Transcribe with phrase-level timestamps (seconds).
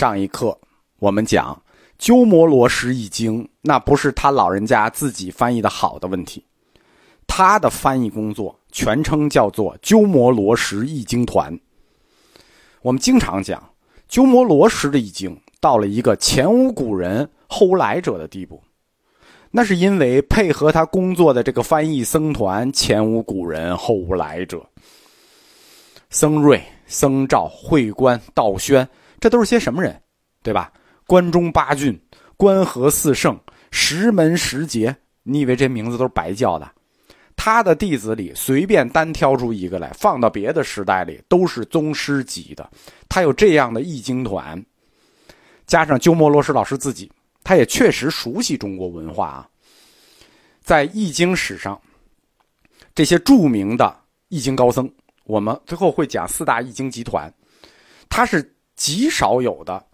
[0.00, 0.58] 上一课
[0.98, 1.62] 我们讲
[1.98, 6.42] 鸠摩罗什译经，那不是他老人家自己翻译的好的问题，
[7.26, 11.54] 他的翻译工作全称叫做鸠摩罗什译经团。
[12.80, 13.62] 我们经常讲
[14.08, 18.62] 鸠摩罗什的译经到了一个前无古人后无来者的地步，
[19.50, 24.64] 那是因为配合他工作的这个翻译僧团前无古人后无来者。
[26.08, 28.88] 僧瑞、僧肇、慧观、道宣，
[29.20, 30.00] 这都是些什么人，
[30.42, 30.72] 对吧？
[31.06, 32.00] 关中八郡、
[32.36, 33.38] 关河四圣、
[33.70, 36.70] 石门十杰，你以为这名字都是白叫的？
[37.36, 42.68] 他的弟子里随便单挑出一个来，放到别的时代里都是宗师级的。
[43.08, 44.62] 他有这样的易经团，
[45.66, 47.10] 加上鸠摩罗什老师自己，
[47.42, 49.48] 他也确实熟悉中国文化啊。
[50.62, 51.80] 在易经史上，
[52.94, 53.98] 这些著名的
[54.28, 54.90] 易经高僧。
[55.24, 57.32] 我们最后会讲四大易经集团，
[58.08, 59.84] 他是极少有的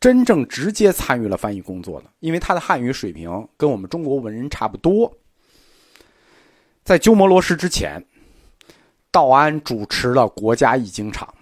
[0.00, 5.16] 真正直接参与了翻译工作的，因为他的汉语水平跟我们中国文人差不多。
[6.82, 8.04] 在鸠摩罗什之前，
[9.12, 11.32] 道安主持了国家译经场，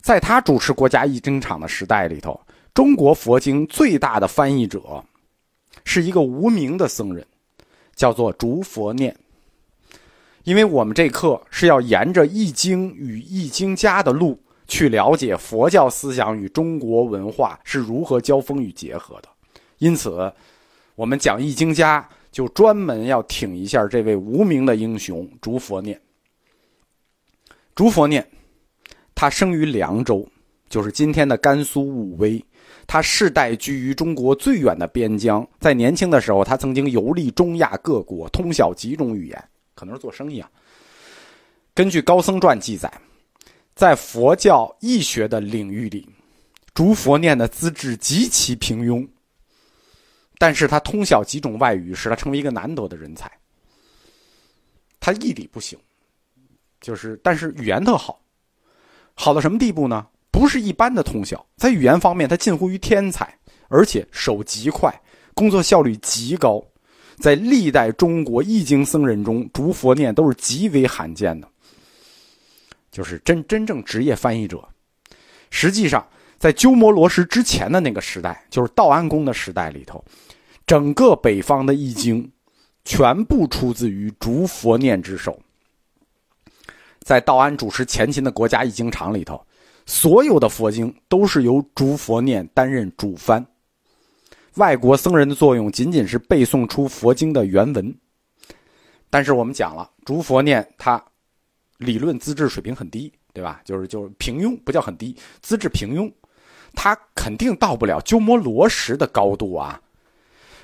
[0.00, 2.40] 在他主持国家译经场的时代里头，
[2.74, 5.04] 中国佛经最大的翻译者
[5.84, 7.24] 是一个无名的僧人，
[7.94, 9.16] 叫做竺佛念。
[10.42, 19.28] 因为我们这课是要沿着易经与易经家的路去了解佛教思想与中国文化是如何交锋与结合的，
[19.78, 20.32] 因此，
[20.94, 26.00] 我们讲易经家就专门要挺一下这位无名的英雄竺佛念。
[27.74, 28.26] 竺佛念，
[29.14, 30.26] 他生于凉州，
[30.68, 32.42] 就是今天的甘肃武威。
[32.86, 39.44] 他世代居于中国最远的边疆，在年轻的时候，他曾经游历中亚各国，通晓几种语言。
[39.74, 40.50] 可能是做生意啊。
[41.74, 42.90] 根据《高僧传》记载，
[43.76, 46.08] 在佛教义学的领域里，
[46.72, 49.06] 竺佛念的资质极其平庸，
[50.38, 53.30] 但是他通晓几种外语，使他成为一个难得的人才。
[54.98, 55.78] 他义理不行，
[56.80, 58.18] 就是但是语言特好，
[59.12, 60.06] 好到什么地步呢？
[60.30, 64.90] 不是一般的通晓，在语言方面他近乎于天才，而且手极快，
[65.34, 66.64] 工作效率极高。
[67.18, 71.48] 在历代中国易经僧人中，竺佛念都是极为罕见的，
[72.96, 74.66] 就是真真正职业翻译者。
[75.50, 76.08] 实际上，
[76.38, 80.02] 在鸠摩罗什之前的那个时代，就是道安公的时代里头，
[80.66, 82.32] 整个北方的易经
[82.86, 85.38] 全部出自于竺佛念之手。
[87.00, 89.46] 在道安主持前秦的国家易经场里头，
[89.84, 93.46] 所有的佛经都是由竺佛念担任主翻。
[94.54, 97.94] 外国僧人的作用仅仅是背诵出佛经的原文，
[99.10, 101.02] 但是我们讲了，竺佛念他
[101.78, 103.60] 理论资质水平很低，对吧？
[103.64, 106.10] 就是就是平庸，不叫很低，资质平庸，
[106.74, 109.80] 他肯定到不了鸠摩罗什的高度啊。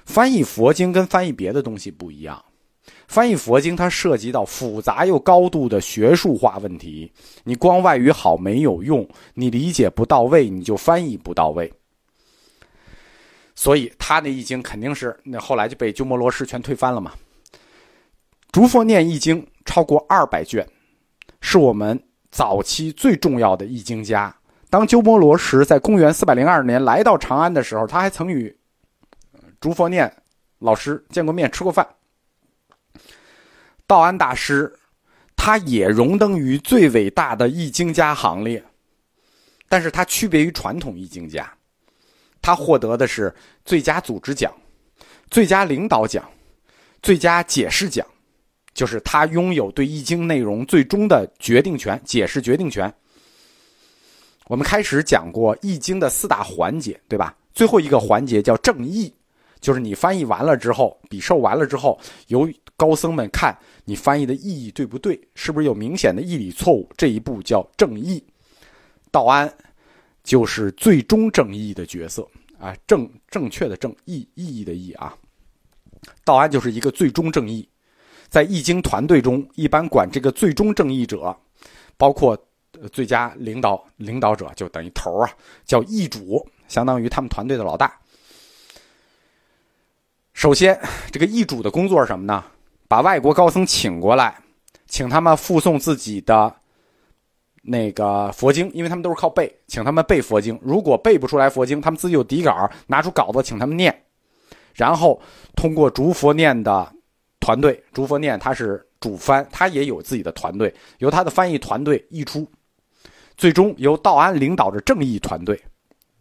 [0.05, 2.45] 翻译佛经跟翻译别的东西不一样，
[3.07, 7.13] 翻译佛经它涉及到复杂又高度的学术化问题，
[7.45, 11.73] 你光外语好没有用，你理解不到位，你就翻译不到位。
[13.55, 17.13] 所以他那易经肯定是那后来就被鸠摩罗什全推翻了嘛。
[18.51, 20.67] 竺佛念易经超过二百卷，
[21.43, 24.35] 是我们早期最重要的易经家。
[24.71, 28.57] 当鸠摩罗什在公元四百零二年来到长安的时候，他还曾与
[29.61, 30.11] 竺佛念
[30.61, 31.87] 老师见过面，吃过饭。
[33.87, 34.73] 道安大师，
[35.37, 38.65] 他也荣登于最伟大的易经家行列，
[39.69, 41.53] 但是他区别于传统易经家。
[42.41, 44.53] 他获得的是最佳组织奖、
[45.31, 46.25] 最佳领导奖、
[47.03, 48.07] 最佳解释奖，
[48.75, 52.93] 就是他拥有对易经内容最终的决定权、解释决定权。
[54.47, 57.37] 我们开始讲过易经的四大环节，对吧？
[57.53, 59.13] 最后一个环节叫正义，
[59.61, 68.23] 就是你翻译完了之后，笔授完了之后，由高僧们看你翻译的意义对不对，是不是有明显的义理错误，这一步叫正义。
[69.11, 69.53] 道安。
[70.25, 72.25] 就是最终正义的角色
[72.57, 75.19] 啊，正正确的正义意义的义啊，
[76.23, 77.69] 道安就是一个最终正义，
[78.33, 81.37] 在易经团队中，一般管这个最终正义者，
[81.99, 82.35] 包括
[82.91, 85.31] 最佳领导领导者，就等于头啊，
[85.67, 87.95] 叫易主，相当于他们团队的老大。
[90.33, 90.81] 首先，
[91.11, 92.43] 这个易主的工作是什么呢？
[92.89, 94.35] 把外国高僧请过来，
[94.87, 96.57] 请他们附送自己的。
[97.65, 100.59] 那个佛经，因为他们都是靠背，请他们背佛经。
[100.63, 104.05] 如果背不出来佛经，他们自己有底稿，拿出稿子请他们念，
[104.75, 105.21] 然后
[105.55, 106.93] 通过逐佛念的
[107.43, 112.49] 团队，朱佛念他是主翻，他也有自己的团队，由他的翻译团队译出，
[113.37, 115.61] 最终由道安领导着正义团队，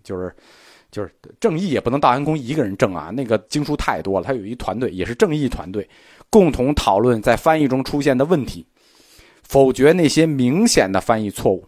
[0.04, 0.36] 就是
[0.90, 5.88] 就是正义也不能道安公一个人正啊，那个经书太多了，他有一团队，也是正义团队，
[6.30, 8.66] 共同讨论在翻译中出现的问题，
[9.44, 11.64] 否决那些明显的翻译错误。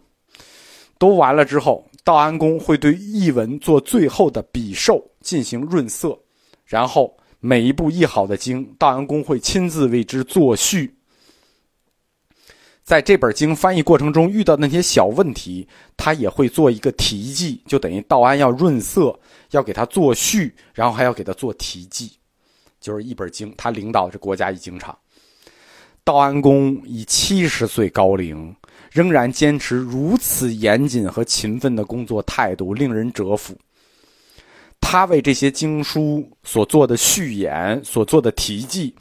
[0.98, 6.18] 都完了之后，道安公会对译文做最后的笔受，进行润色，
[6.64, 10.94] 然后每一部译好的经，道安公会亲自为之作序。
[12.82, 19.20] 在这本经翻译过程中遇到那些小问题，他也会做一个题记，就等于道安要润色，
[19.50, 22.12] 要给他作序，然后还要给他做题记，
[22.80, 24.96] 就是一本经，他领导着国家译经场。
[26.02, 28.56] 道安公以七十岁高龄，
[28.90, 33.54] 仍然坚持如此严谨和勤奋的工作态度，令人折服。
[34.94, 38.94] 他为这些经书所做的序言、所做的题记，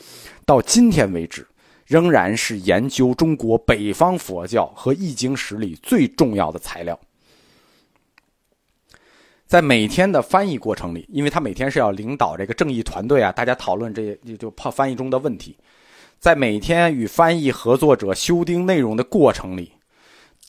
[0.43, 1.47] 到今天为止。
[1.85, 6.99] 仍然是研究中国北方佛教和易经史里最重要的材料。
[9.45, 15.55] 在每天的翻译过程里，因为他每天是要领导这个正义团队啊，大家讨论这些就怕翻译中的问题。
[16.17, 19.73] 在每天与翻译合作者修订内容的过程里，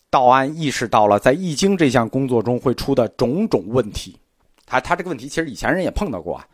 [0.08, 4.16] 道安意识到了在易经这项工作中会出的种种问题。
[4.66, 6.46] 他他这个问题其实以前人也碰到过啊。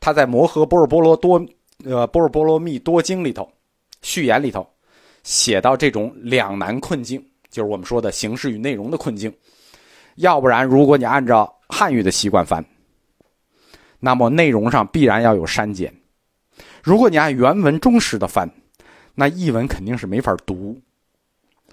[0.00, 1.44] 他在《摩诃波若波罗多
[1.84, 3.48] 呃波若波罗蜜多经》里头。
[4.00, 4.64] 序言里头
[5.24, 7.20] 写到这种两难困境，
[7.50, 9.34] 就是我们说的形式与内容的困境。
[10.14, 12.64] 要不然，如果你按照汉语的习惯翻，
[13.98, 15.90] 那么内容上必然要有删减；
[16.80, 18.48] 如果你按原文忠实的翻，
[19.16, 20.80] 那译文肯定是没法读。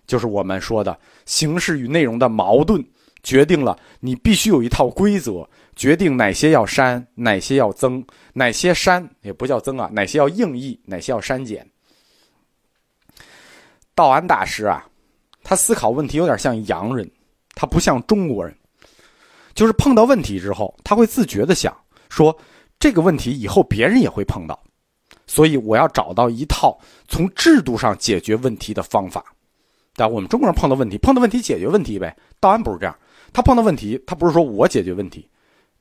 [0.08, 2.84] 就是我们说的形式与内容的矛盾，
[3.26, 11.68] 决定了你必须有一套规则，决定哪些要删，哪些要增，哪些删也不叫增啊，哪些要硬译，哪些要删减。
[13.96, 14.86] 道安大师啊，
[15.44, 17.10] 他思考问题有点像洋人，
[17.56, 18.56] 他不像中国人，
[19.56, 21.76] 就是碰到问题之后，他会自觉的想
[22.10, 22.38] 说
[22.78, 24.62] 这个问题以后别人也会碰到，
[25.26, 29.26] 所以我要找到一套从制度上解决问题的方法。
[29.96, 32.16] 但我们中国人碰到问题，碰到问题解决问题呗。
[32.40, 32.94] 道安不是这样，
[33.36, 35.28] 他碰到问题，他不是说我解决问题，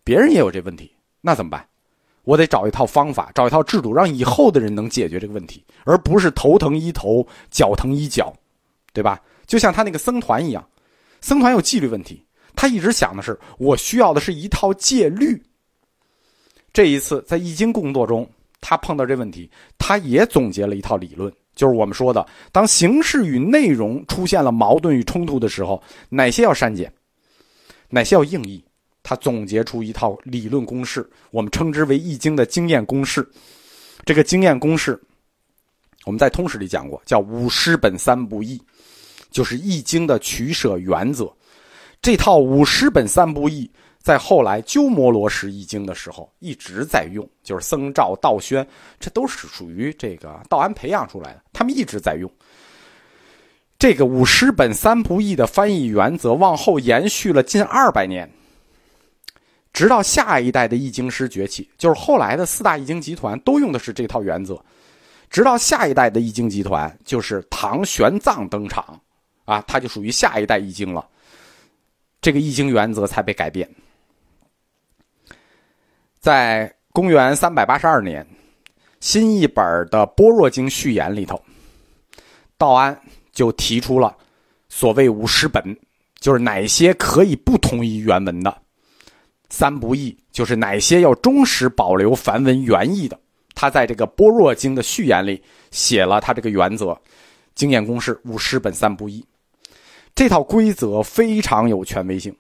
[0.02, 0.90] 别人也有这问题，
[1.20, 1.64] 那怎么办？
[2.24, 8.34] 我得找一套方法，找一套制度，让以后的人能解决这个问题，而不是头疼医头，脚疼医脚，
[8.92, 9.22] 对吧？
[9.46, 10.68] 就像他那个僧团一样，
[11.20, 12.24] 僧团有纪律问题，
[12.56, 15.40] 他一直想的是，我需要的是一套戒律。
[16.72, 18.28] 这一次在易经工作中，
[18.60, 19.48] 他碰到这问题，
[19.78, 26.92] 他也总结了一套理论，就是我们说的，当形式与内容出现了矛盾与冲突的时候，哪些要删减，
[27.88, 28.64] 哪些要应译。
[29.06, 33.28] 他总结出一套理论公式，我们称之为《易经》的经验公式。
[34.06, 34.98] 这个经验公式，
[36.06, 38.58] 我们在通史里讲过，叫“五师本三不易”，
[39.30, 41.30] 就是《易经》的取舍原则。
[42.00, 43.70] 这套“五师本三不易”
[44.00, 48.66] 在后来鸠摩罗什易经的时候一直在用，就是僧肇、道宣，
[48.98, 52.30] 这都是属于这个道安培养出来的，他们一直在用。
[53.84, 58.26] 这个“五师本三不易”的翻译原则，往后延续了近二百年。
[59.74, 64.58] 直到下一代的易经师崛起，就是后来的四大易经集团都用的是这套原则。
[65.28, 68.98] 直到下一代的易经集团，就是唐玄奘登场，
[69.44, 71.06] 啊，他就属于下一代易经了。
[72.22, 73.68] 这个易经原则才被改变。
[76.20, 78.26] 在公元三百八十二年，
[79.00, 81.38] 新一本的《般若经》序言里头，
[82.56, 82.98] 道安
[83.34, 84.16] 就提出了
[84.68, 85.76] 所谓五十本，
[86.20, 88.56] 就是哪些可以不同于原文的。
[89.50, 93.18] 三不易就是哪些要忠实保留梵文原意的，
[93.54, 96.98] 他在这个《般若经》的序言里写了他这个原则、
[97.54, 99.24] 经验公式：五十本三不易。
[100.14, 102.34] 这套规则非常有权威性。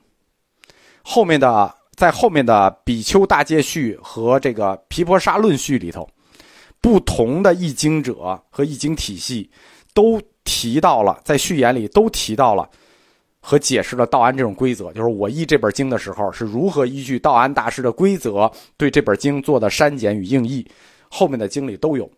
[1.02, 6.08] 后面的在后面的《比丘大戒序》和这个《毗婆沙论序》里头，
[6.80, 9.48] 不同的译经者和译经体系
[9.92, 12.68] 都提到了，在序言里都提到了。
[13.46, 20.66] 和解释了道安这种规则，就是我译这本经的时候是如何依据道安大师的规则对这本经做的删减与应译，
[21.10, 22.10] 后面的经里都有。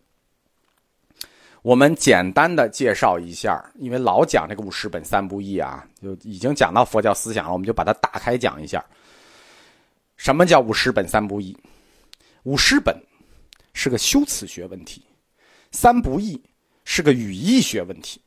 [1.63, 8.81] 我们简单的介绍一下，因为老讲这个五十本三不译啊，就已经讲到佛教思想了，我们就把它打开讲一下。
[10.15, 11.53] 什么叫五十本三不译？
[12.43, 12.97] 五十本
[13.73, 15.03] 是个修辞学问题，
[15.73, 16.41] 三不译
[16.89, 18.21] 是个语义学问题。